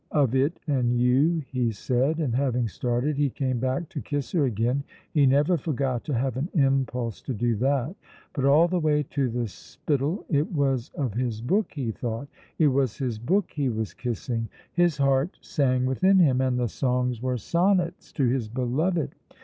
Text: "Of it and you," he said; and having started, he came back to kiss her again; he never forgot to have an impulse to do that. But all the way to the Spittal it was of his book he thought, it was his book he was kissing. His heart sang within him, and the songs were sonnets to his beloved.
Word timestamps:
"Of 0.09 0.33
it 0.33 0.59
and 0.65 0.97
you," 0.99 1.43
he 1.51 1.69
said; 1.71 2.17
and 2.19 2.33
having 2.33 2.67
started, 2.67 3.17
he 3.17 3.29
came 3.29 3.59
back 3.59 3.87
to 3.89 4.01
kiss 4.01 4.31
her 4.31 4.45
again; 4.45 4.83
he 5.13 5.27
never 5.27 5.57
forgot 5.59 6.03
to 6.05 6.13
have 6.15 6.37
an 6.37 6.49
impulse 6.55 7.21
to 7.21 7.35
do 7.35 7.55
that. 7.57 7.95
But 8.33 8.45
all 8.45 8.67
the 8.67 8.79
way 8.79 9.03
to 9.11 9.29
the 9.29 9.45
Spittal 9.47 10.25
it 10.27 10.51
was 10.51 10.89
of 10.95 11.13
his 11.13 11.39
book 11.39 11.73
he 11.73 11.91
thought, 11.91 12.27
it 12.57 12.69
was 12.69 12.97
his 12.97 13.19
book 13.19 13.51
he 13.51 13.69
was 13.69 13.93
kissing. 13.93 14.49
His 14.73 14.97
heart 14.97 15.37
sang 15.39 15.85
within 15.85 16.17
him, 16.17 16.41
and 16.41 16.57
the 16.57 16.67
songs 16.67 17.21
were 17.21 17.37
sonnets 17.37 18.11
to 18.13 18.27
his 18.27 18.49
beloved. 18.49 19.13